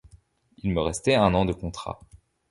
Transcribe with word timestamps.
Il 0.63 0.71
me 0.71 0.81
restait 0.81 1.13
un 1.13 1.35
an 1.35 1.45
de 1.45 1.53
contrat. 1.53 1.99